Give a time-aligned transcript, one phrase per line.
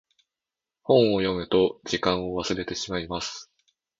[0.81, 3.51] 本を読むと時間を忘れてしまいます。